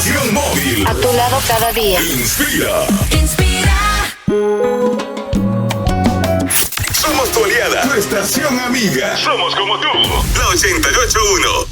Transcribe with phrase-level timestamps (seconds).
[0.00, 0.86] aplicación móvil.
[0.86, 2.00] A tu lado cada día.
[2.00, 2.86] Inspira.
[3.10, 4.16] Inspira.
[6.92, 9.16] Somos tu aliada, tu estación amiga.
[9.18, 9.88] Somos como tú.
[10.38, 11.66] La 881.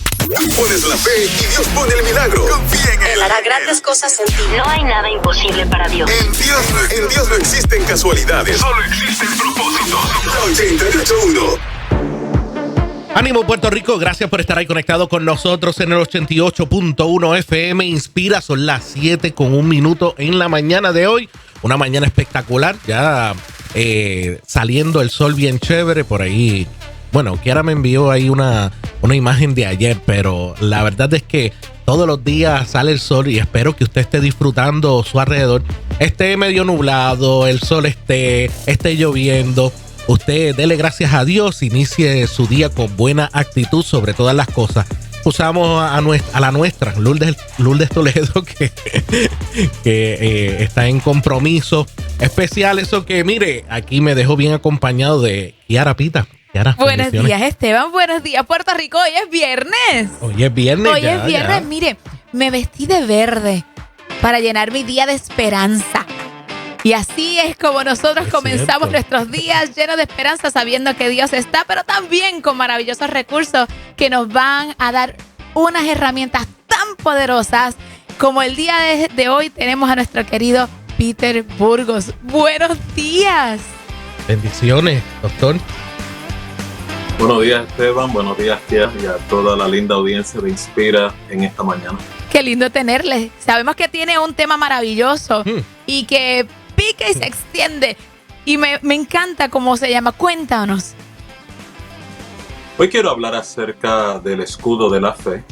[0.54, 2.46] Pones la fe y Dios pone el milagro.
[2.46, 3.08] Confía en Él.
[3.12, 4.42] Él hará grandes cosas en ti.
[4.58, 6.10] No hay nada imposible para Dios.
[6.10, 8.58] En Dios, no- en Dios no existen casualidades.
[8.60, 10.00] Solo existen propósitos.
[10.26, 11.77] La 881.
[13.18, 18.40] Ánimo Puerto Rico, gracias por estar ahí conectado con nosotros en el 88.1 FM Inspira,
[18.40, 21.28] son las 7 con un minuto en la mañana de hoy,
[21.62, 23.34] una mañana espectacular, ya
[23.74, 26.68] eh, saliendo el sol bien chévere por ahí.
[27.10, 28.70] Bueno, Kiara me envió ahí una,
[29.02, 31.52] una imagen de ayer, pero la verdad es que
[31.84, 35.64] todos los días sale el sol y espero que usted esté disfrutando su alrededor.
[35.98, 39.72] Esté medio nublado, el sol esté, esté lloviendo.
[40.08, 44.86] Usted dele gracias a Dios, inicie su día con buena actitud sobre todas las cosas.
[45.24, 48.70] Usamos a, nues- a la nuestra, Lourdes, Lourdes Toledo, que,
[49.84, 51.86] que eh, está en compromiso
[52.20, 52.78] especial.
[52.78, 56.26] Eso que, mire, aquí me dejó bien acompañado de Kiara Pita.
[56.52, 57.92] Kiara, Buenos días, Esteban.
[57.92, 58.96] Buenos días, Puerto Rico.
[58.98, 60.10] Hoy es viernes.
[60.20, 60.90] Hoy es viernes.
[60.92, 61.60] Hoy ya, es viernes.
[61.60, 61.68] ya.
[61.68, 61.96] Mire,
[62.32, 63.64] me vestí de verde
[64.22, 66.06] para llenar mi día de esperanza.
[66.84, 69.16] Y así es como nosotros Es comenzamos cierto.
[69.16, 74.08] nuestros días llenos de esperanza, sabiendo que Dios está, pero también con maravillosos recursos que
[74.10, 75.16] nos van a dar
[75.54, 77.74] unas herramientas tan poderosas
[78.18, 82.12] como el día de, de hoy tenemos a nuestro querido Peter Burgos.
[82.22, 83.60] Buenos días.
[84.28, 85.56] Bendiciones, doctor.
[87.18, 91.42] Buenos días Esteban, buenos días Kia y a toda la linda audiencia de Inspira en
[91.42, 91.98] esta mañana.
[92.30, 93.30] Qué lindo tenerle.
[93.40, 95.58] Sabemos que tiene un tema maravilloso Hmm.
[95.86, 96.46] y que
[96.90, 97.96] y se extiende.
[98.44, 100.12] Y me, me encanta cómo se llama.
[100.12, 100.94] Cuéntanos.
[102.78, 105.44] Hoy quiero hablar acerca del escudo de la fe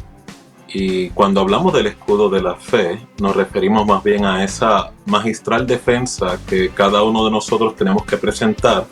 [0.69, 5.65] y cuando hablamos del escudo de la fe nos referimos más bien a esa magistral
[5.65, 8.85] defensa que cada uno de nosotros tenemos que presentar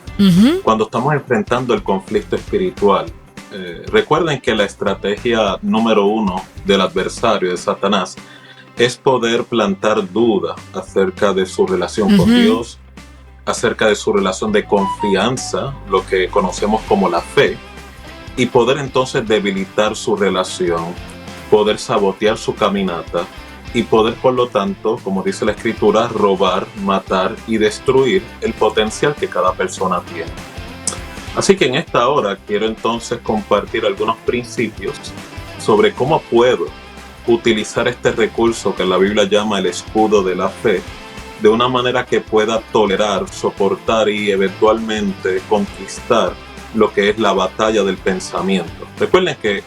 [0.62, 3.06] cuando estamos enfrentando el conflicto espiritual.
[3.52, 8.16] Eh, recuerden que la estrategia número uno del adversario de Satanás
[8.76, 12.26] es poder plantar duda acerca de su relación con.
[12.26, 12.78] Dios,
[13.46, 17.56] acerca de su relación de confianza, lo que conocemos como la fe,
[18.36, 20.84] y poder entonces debilitar su relación,
[21.50, 23.24] poder sabotear su caminata
[23.72, 29.14] y poder, por lo tanto, como dice la escritura, robar, matar y destruir el potencial
[29.14, 30.32] que cada persona tiene.
[31.36, 34.94] Así que en esta hora quiero entonces compartir algunos principios
[35.58, 36.66] sobre cómo puedo
[37.26, 40.82] utilizar este recurso que la Biblia llama el escudo de la fe
[41.40, 46.32] de una manera que pueda tolerar, soportar y eventualmente conquistar
[46.74, 48.86] lo que es la batalla del pensamiento.
[48.98, 49.62] Recuerden que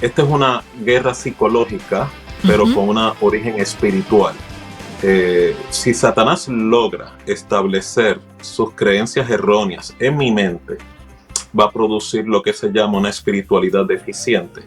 [0.00, 2.08] esta es una guerra psicológica,
[2.46, 4.34] pero con un origen espiritual.
[5.02, 10.78] Eh, si Satanás logra establecer sus creencias erróneas en mi mente,
[11.58, 14.62] va a producir lo que se llama una espiritualidad deficiente.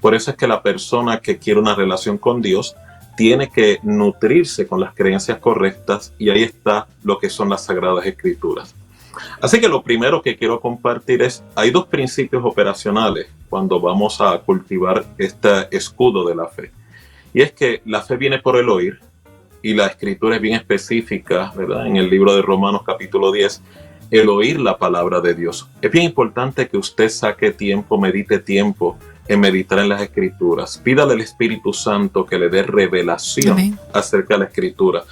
[0.00, 2.74] Por eso es que la persona que quiere una relación con Dios
[3.16, 8.06] tiene que nutrirse con las creencias correctas y ahí está lo que son las sagradas
[8.06, 8.74] escrituras.
[9.40, 14.38] Así que lo primero que quiero compartir es, hay dos principios operacionales cuando vamos a
[14.38, 16.70] cultivar este escudo de la fe.
[17.34, 19.00] Y es que la fe viene por el oír
[19.62, 21.86] y la escritura es bien específica, ¿verdad?
[21.86, 23.62] En el libro de Romanos capítulo 10,
[24.10, 25.68] el oír la palabra de Dios.
[25.82, 28.98] Es bien importante que usted saque tiempo, medite tiempo
[29.30, 30.76] en meditar en las escrituras.
[30.82, 33.78] Pídale al Espíritu Santo que le dé revelación Amén.
[33.92, 35.04] acerca de la escritura.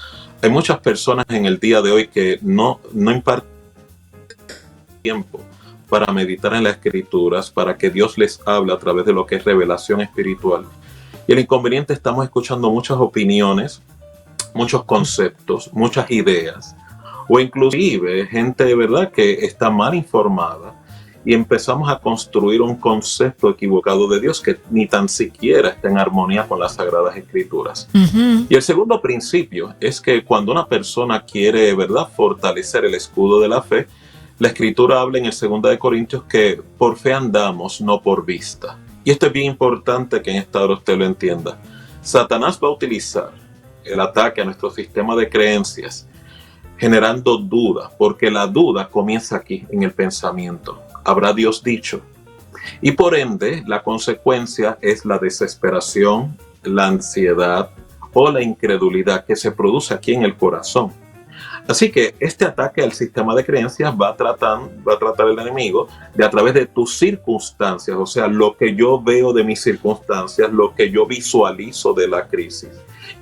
[0.42, 3.48] Hay muchas personas en el día de hoy que no, no imparten
[5.02, 5.40] tiempo
[5.88, 9.36] para meditar en las escrituras, para que Dios les hable a través de lo que
[9.36, 10.64] es revelación espiritual.
[11.28, 13.80] Y el inconveniente, estamos escuchando muchas opiniones,
[14.52, 16.74] muchos conceptos, muchas ideas,
[17.28, 20.74] o inclusive gente de verdad que está mal informada
[21.28, 25.98] y empezamos a construir un concepto equivocado de Dios que ni tan siquiera está en
[25.98, 27.86] armonía con las sagradas escrituras.
[27.92, 28.46] Ujú.
[28.48, 33.48] Y el segundo principio es que cuando una persona quiere, ¿verdad?, fortalecer el escudo de
[33.48, 33.86] la fe,
[34.38, 38.78] la escritura habla en el 2 de Corintios que por fe andamos, no por vista.
[39.04, 41.58] Y esto es bien importante que en esta hora usted lo entienda.
[42.00, 43.32] Satanás va a utilizar
[43.84, 46.08] el ataque a nuestro sistema de creencias
[46.78, 50.80] generando duda, porque la duda comienza aquí, en el pensamiento.
[51.08, 52.02] ¿Habrá Dios dicho?
[52.82, 57.70] Y por ende, la consecuencia es la desesperación, la ansiedad
[58.12, 60.92] o la incredulidad que se produce aquí en el corazón.
[61.66, 65.38] Así que este ataque al sistema de creencias va a tratar, va a tratar el
[65.38, 69.62] enemigo de a través de tus circunstancias, o sea, lo que yo veo de mis
[69.62, 72.72] circunstancias, lo que yo visualizo de la crisis.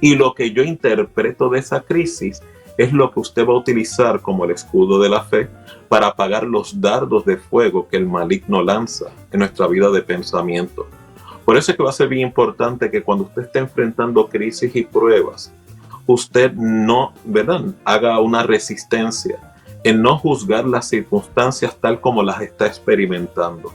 [0.01, 2.43] Y lo que yo interpreto de esa crisis
[2.79, 5.49] es lo que usted va a utilizar como el escudo de la fe
[5.89, 10.87] para apagar los dardos de fuego que el maligno lanza en nuestra vida de pensamiento.
[11.45, 14.75] Por eso es que va a ser bien importante que cuando usted esté enfrentando crisis
[14.75, 15.53] y pruebas,
[16.07, 17.63] usted no, ¿verdad?
[17.85, 19.39] Haga una resistencia
[19.85, 23.73] en no juzgar las circunstancias tal como las está experimentando.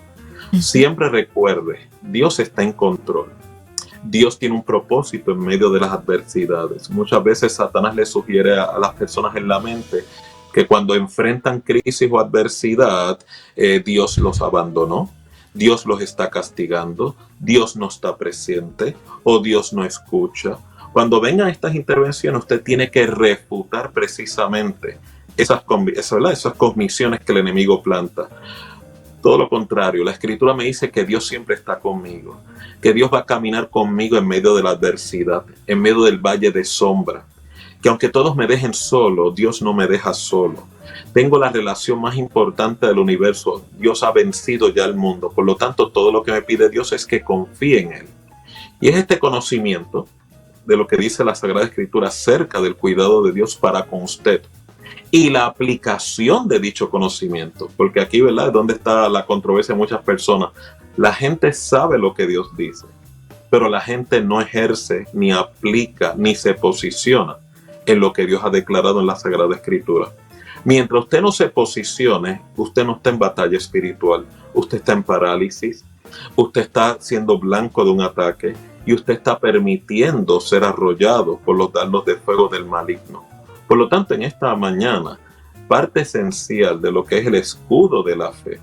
[0.59, 3.31] Siempre recuerde, Dios está en control.
[4.03, 6.89] Dios tiene un propósito en medio de las adversidades.
[6.89, 10.03] Muchas veces Satanás le sugiere a, las personas en la mente
[10.53, 13.19] que cuando enfrentan crisis o adversidad,
[13.55, 15.09] eh, Dios los abandonó,
[15.53, 20.57] Dios los está castigando, Dios no está presente o Dios no escucha.
[20.93, 24.99] Cuando vengan estas intervenciones, usted tiene que refutar precisamente
[25.37, 25.63] esas,
[25.95, 28.27] esas, esas cogniciones que el enemigo planta.
[29.21, 32.41] Todo lo contrario, la escritura me dice que Dios siempre está conmigo,
[32.81, 36.51] que Dios va a caminar conmigo en medio de la adversidad, en medio del valle
[36.51, 37.25] de sombra,
[37.81, 40.63] que aunque todos me dejen solo, Dios no me deja solo.
[41.13, 43.65] Tengo la relación más importante del universo.
[43.77, 45.29] Dios ha vencido ya el mundo.
[45.29, 48.07] Por lo tanto, todo lo que me pide Dios es que confíe en Él.
[48.79, 50.07] Y es este conocimiento
[50.65, 54.41] de lo que dice la Sagrada Escritura acerca del cuidado de Dios para con usted
[55.11, 57.69] y la aplicación de dicho conocimiento.
[57.75, 58.47] Porque aquí, ¿verdad?
[58.47, 60.51] Es donde está la controversia de muchas personas.
[60.95, 62.85] La gente sabe lo que Dios dice,
[63.49, 67.37] pero la gente no ejerce, ni aplica, ni se posiciona
[67.85, 70.09] en lo que Dios ha declarado en la Sagrada Escritura.
[70.63, 75.83] Mientras usted no se posicione, usted no está en batalla espiritual, usted está en parálisis,
[76.35, 78.53] usted está siendo blanco de un ataque
[78.85, 83.30] y usted está permitiendo ser arrollado por los dardos de fuego del maligno.
[83.71, 85.17] Por lo tanto, en esta mañana,
[85.69, 88.59] parte esencial de lo que es el escudo de la fe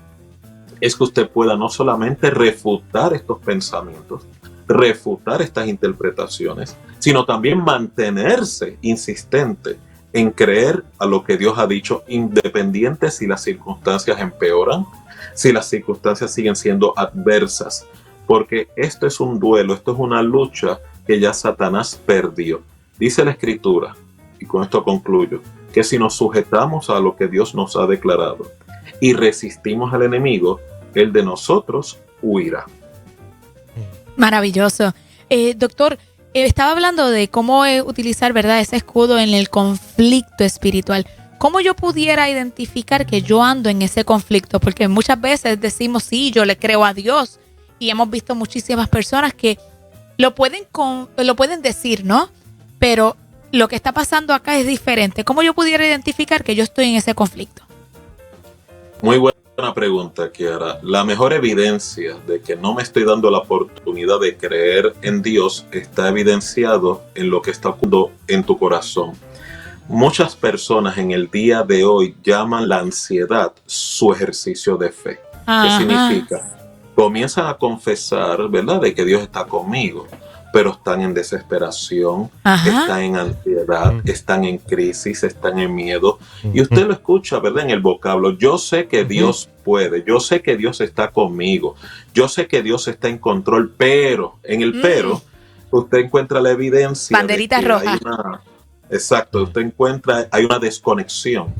[0.79, 4.21] es que usted pueda no solamente refutar estos pensamientos,
[4.67, 9.79] refutar estas interpretaciones, sino también mantenerse insistente
[10.13, 14.85] en creer a lo que Dios ha dicho, independiente si las circunstancias empeoran,
[15.33, 17.83] si las circunstancias siguen siendo adversas,
[18.27, 20.77] porque esto es un duelo, esto es una lucha
[21.07, 22.61] que ya Satanás perdió.
[22.99, 23.95] Dice la escritura,
[24.39, 25.41] y con esto concluyo,
[25.73, 28.51] que si nos sujetamos a lo que Dios nos ha declarado
[29.01, 30.59] y resistimos al enemigo,
[30.95, 32.65] el de nosotros huirá.
[34.15, 34.93] Maravilloso.
[35.29, 35.97] Eh, doctor,
[36.33, 38.59] eh, estaba hablando de cómo eh, utilizar ¿verdad?
[38.59, 41.07] ese escudo en el conflicto espiritual.
[41.37, 44.59] ¿Cómo yo pudiera identificar que yo ando en ese conflicto?
[44.59, 47.39] Porque muchas veces decimos, sí, yo le creo a Dios.
[47.79, 49.57] Y hemos visto muchísimas personas que
[50.17, 52.29] lo pueden, con, lo pueden decir, ¿no?
[52.77, 53.15] Pero
[53.51, 55.23] lo que está pasando acá es diferente.
[55.23, 57.63] ¿Cómo yo pudiera identificar que yo estoy en ese conflicto?
[59.01, 60.79] Muy buena pregunta, Kiara.
[60.83, 65.65] La mejor evidencia de que no me estoy dando la oportunidad de creer en Dios
[65.71, 69.13] está evidenciado en lo que está ocurriendo en tu corazón.
[69.87, 75.19] Muchas personas en el día de hoy llaman la ansiedad su ejercicio de fe.
[75.45, 76.55] ¿Qué significa?
[76.93, 80.05] Comienzan a confesar, ¿verdad?, de que Dios está conmigo
[80.51, 86.19] pero están en desesperación, están en ansiedad, están en crisis, están en miedo.
[86.53, 87.65] Y usted lo escucha, ¿verdad?
[87.65, 91.75] En el vocablo, yo sé que Dios puede, yo sé que Dios está conmigo,
[92.13, 95.21] yo sé que Dios está en control, pero en el pero
[95.71, 97.15] usted encuentra la evidencia.
[97.15, 97.99] Banderita roja.
[98.89, 101.53] exacto, usted encuentra, hay una desconexión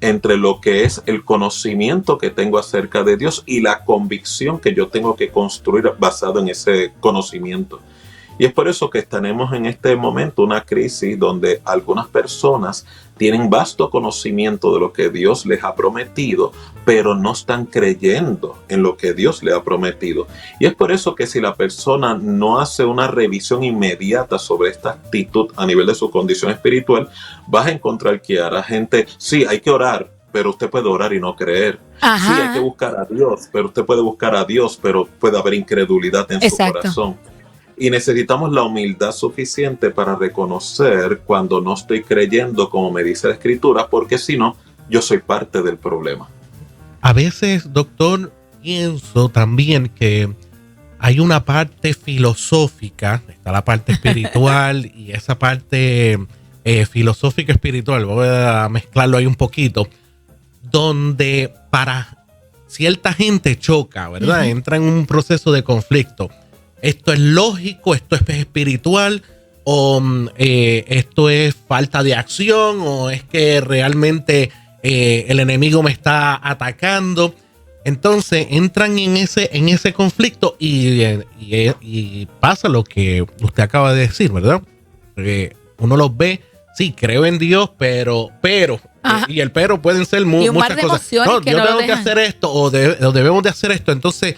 [0.00, 4.74] entre lo que es el conocimiento que tengo acerca de Dios y la convicción que
[4.74, 7.80] yo tengo que construir basado en ese conocimiento.
[8.38, 12.84] Y es por eso que tenemos en este momento una crisis donde algunas personas
[13.16, 16.52] tienen vasto conocimiento de lo que Dios les ha prometido,
[16.84, 20.26] pero no están creyendo en lo que Dios le ha prometido.
[20.58, 24.90] Y es por eso que si la persona no hace una revisión inmediata sobre esta
[24.90, 27.08] actitud a nivel de su condición espiritual,
[27.46, 31.20] vas a encontrar que hará gente, sí, hay que orar, pero usted puede orar y
[31.20, 31.78] no creer.
[32.00, 35.54] Sí, hay que buscar a Dios, pero usted puede buscar a Dios, pero puede haber
[35.54, 37.16] incredulidad en su corazón.
[37.76, 43.34] Y necesitamos la humildad suficiente para reconocer cuando no estoy creyendo como me dice la
[43.34, 44.56] escritura, porque si no,
[44.88, 46.28] yo soy parte del problema.
[47.00, 50.32] A veces, doctor, pienso también que
[50.98, 56.18] hay una parte filosófica, está la parte espiritual y esa parte
[56.64, 59.88] eh, filosófica espiritual, voy a mezclarlo ahí un poquito,
[60.62, 62.24] donde para
[62.68, 64.46] cierta gente choca, ¿verdad?
[64.46, 66.30] Entra en un proceso de conflicto
[66.84, 69.22] esto es lógico, esto es espiritual,
[69.64, 74.50] o mm, eh, esto es falta de acción, o es que realmente
[74.82, 77.34] eh, el enemigo me está atacando.
[77.84, 81.02] Entonces entran en ese, en ese conflicto y,
[81.40, 84.62] y, pasa lo que usted acaba de decir, ¿verdad?
[85.16, 86.40] eh, uno los ve,
[86.74, 91.12] sí, creo en Dios, pero, pero, eh, y el pero pueden ser muchas cosas.
[91.26, 93.92] No, yo tengo que hacer esto o, debemos de hacer esto.
[93.92, 94.36] Entonces,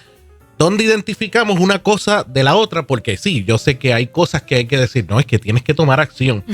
[0.58, 2.86] ¿dónde identificamos una cosa de la otra?
[2.86, 5.62] Porque sí, yo sé que hay cosas que hay que decir, no, es que tienes
[5.62, 6.44] que tomar acción,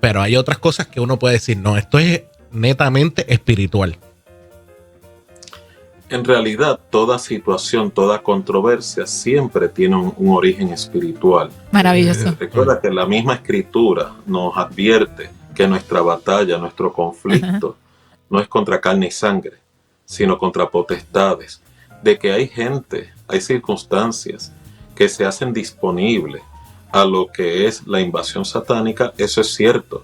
[0.00, 3.98] pero hay otras cosas que uno puede decir, no, esto es netamente espiritual
[6.12, 11.50] en realidad toda situación, toda controversia siempre tiene un, origen espiritual.
[11.70, 12.28] Maravilloso.
[12.28, 17.78] Eh, recuerda que la misma escritura nos advierte que nuestra batalla, nuestro conflicto,
[18.28, 19.56] no es contra carne y sangre,
[20.04, 21.62] sino contra potestades,
[22.02, 24.52] de que hay gente, hay circunstancias
[24.94, 26.42] que se hacen disponibles
[26.90, 30.02] a lo que es la invasión satánica, eso es cierto.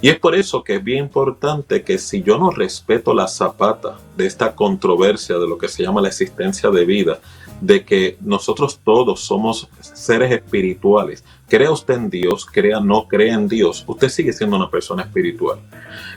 [0.00, 3.98] Y es por eso que es bien importante que si yo no respeto la zapata
[4.16, 7.20] de esta controversia de lo que se llama la existencia de vida,
[7.60, 13.48] de que nosotros todos somos seres espirituales, crea usted en Dios, crea no crea en
[13.48, 15.58] Dios, usted sigue siendo una persona espiritual.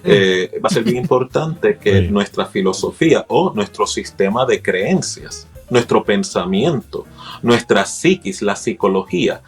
[0.04, 6.04] Eh, va a ser bien importante que nuestra filosofía o nuestro sistema de creencias, nuestro
[6.04, 7.06] pensamiento,
[7.42, 9.42] nuestra psiquis, la psicología,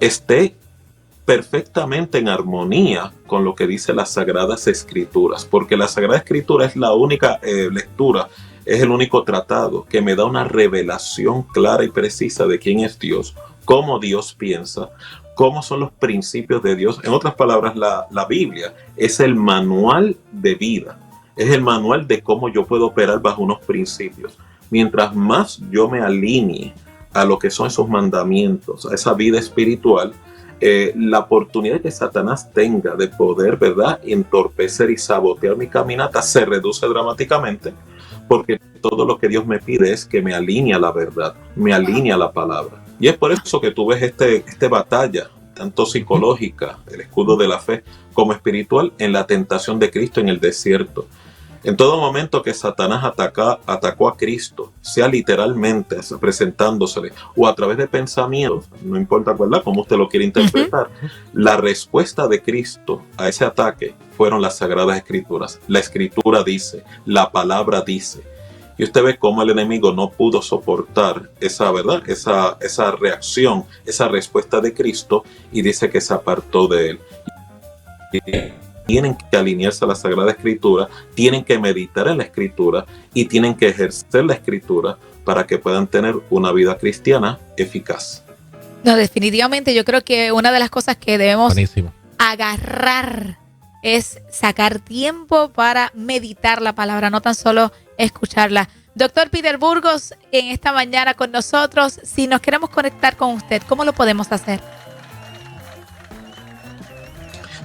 [0.00, 0.54] esté
[1.24, 6.74] perfectamente en armonía con lo que dice las Sagradas Escrituras, porque la Sagrada Escritura es
[6.74, 8.28] la única eh, lectura,
[8.64, 12.98] es el único tratado que me da una revelación clara y precisa de quién es
[12.98, 13.34] Dios,
[13.66, 14.90] cómo Dios piensa,
[15.34, 16.98] cómo son los principios de Dios.
[17.04, 20.98] En otras palabras, la, la Biblia es el manual de vida,
[21.36, 24.38] es el manual de cómo yo puedo operar bajo unos principios.
[24.70, 26.74] Mientras más yo me alinee
[27.12, 30.12] a lo que son esos mandamientos, a esa vida espiritual,
[30.60, 36.44] eh, la oportunidad que Satanás tenga de poder, ¿verdad?, entorpecer y sabotear mi caminata se
[36.44, 37.72] reduce dramáticamente
[38.28, 41.72] porque todo lo que Dios me pide es que me alinee a la verdad, me
[41.72, 42.84] alinee a la palabra.
[43.00, 47.48] Y es por eso que tú ves este, este batalla, tanto psicológica, el escudo de
[47.48, 47.82] la fe,
[48.12, 51.06] como espiritual, en la tentación de Cristo en el desierto.
[51.64, 57.76] En todo momento que Satanás ataca, atacó a Cristo, sea literalmente presentándosele o a través
[57.78, 59.62] de pensamientos, no importa ¿verdad?
[59.64, 60.88] cómo usted lo quiere interpretar,
[61.32, 65.60] la respuesta de Cristo a ese ataque fueron las sagradas escrituras.
[65.68, 68.22] La escritura dice, la palabra dice.
[68.76, 72.02] Y usted ve cómo el enemigo no pudo soportar esa, ¿verdad?
[72.08, 77.00] Esa, esa reacción, esa respuesta de Cristo y dice que se apartó de él
[78.88, 83.54] tienen que alinearse a la Sagrada Escritura, tienen que meditar en la Escritura y tienen
[83.54, 88.24] que ejercer la Escritura para que puedan tener una vida cristiana eficaz.
[88.84, 91.54] No, definitivamente yo creo que una de las cosas que debemos
[92.16, 93.38] agarrar
[93.82, 98.70] es sacar tiempo para meditar la palabra, no tan solo escucharla.
[98.94, 103.84] Doctor Peter Burgos, en esta mañana con nosotros, si nos queremos conectar con usted, ¿cómo
[103.84, 104.60] lo podemos hacer?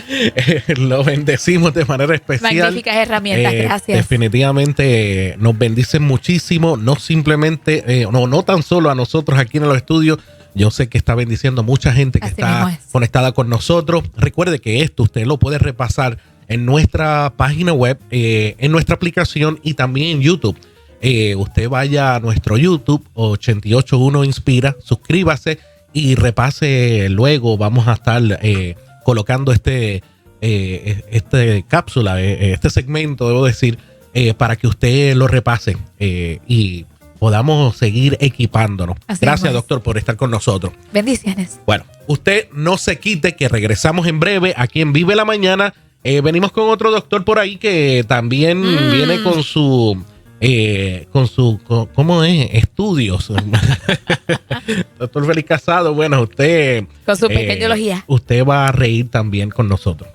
[0.77, 2.55] lo bendecimos de manera especial.
[2.57, 3.99] Magníficas herramientas, eh, gracias.
[3.99, 9.65] Definitivamente eh, nos bendicen muchísimo, no simplemente, no, no tan solo a nosotros aquí en
[9.65, 10.19] los estudios.
[10.55, 14.05] Yo sé que está bendiciendo mucha gente que está conectada con nosotros.
[14.15, 19.73] Recuerde que esto usted lo puede repasar en nuestra página web, en nuestra aplicación y
[19.73, 20.59] también en YouTube.
[21.05, 25.59] Eh, usted vaya a nuestro YouTube 881 Inspira, suscríbase
[25.93, 27.59] y repase luego.
[27.59, 30.05] Vamos a estar eh, colocando este,
[30.41, 33.79] eh, este cápsula, este segmento, debo decir,
[34.37, 36.87] para que usted lo repase y
[37.19, 38.97] podamos seguir equipándonos.
[39.21, 40.73] Gracias, doctor, por estar con nosotros.
[40.93, 41.59] Bendiciones.
[41.67, 45.75] Bueno, usted no se quite que regresamos en breve aquí en Vive la Mañana.
[46.05, 48.93] venimos con otro doctor por ahí que también mm.
[48.93, 49.99] viene con su
[50.45, 51.61] eh, con su,
[51.95, 52.49] ¿cómo es?
[52.53, 53.29] Estudios.
[54.99, 56.85] Doctor Félix Casado, bueno, usted...
[57.07, 58.05] Con su eh, pequeñología.
[58.09, 60.11] Usted va a reír también con nosotros.